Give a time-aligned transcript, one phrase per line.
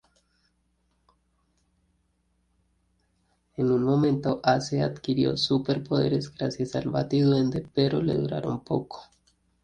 [3.55, 9.03] En un momento, Ace adquirió super-poderes gracias al Bati-duende, pero le duraron poco.